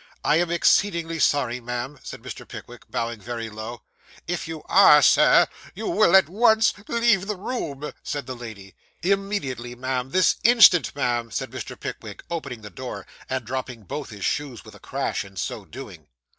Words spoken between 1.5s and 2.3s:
ma'am,' said